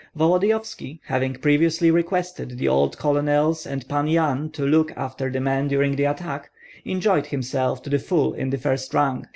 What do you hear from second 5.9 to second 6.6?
the attack,